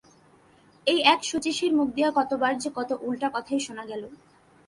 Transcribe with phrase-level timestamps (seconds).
[0.87, 4.03] এই এক শচীশের মুখ দিয়া কতবার যে কত উলটা কথাই শোনা গেল!